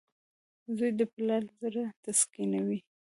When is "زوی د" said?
0.75-1.01